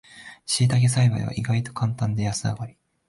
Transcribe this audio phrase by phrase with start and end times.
[0.47, 2.75] しいたけ栽培は意外とカンタンで安上がり